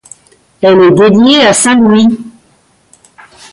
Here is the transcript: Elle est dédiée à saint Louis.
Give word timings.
Elle 0.63 0.81
est 0.81 0.91
dédiée 0.93 1.45
à 1.45 1.53
saint 1.53 1.75
Louis. 1.79 2.07